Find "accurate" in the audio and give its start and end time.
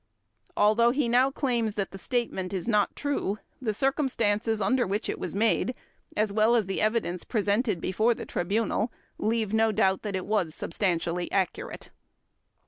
11.31-11.91